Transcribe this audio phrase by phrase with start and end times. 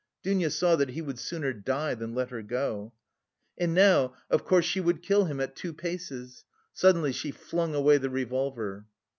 [0.23, 2.91] Dounia saw that he would sooner die than let her go.
[3.55, 3.75] "And...
[3.75, 6.43] now, of course she would kill him, at two paces!"
[6.73, 8.87] Suddenly she flung away the revolver.